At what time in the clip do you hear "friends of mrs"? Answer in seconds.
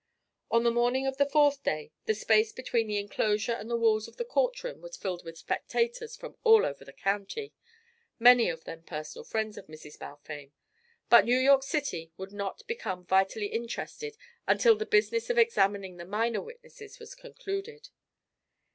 9.23-9.99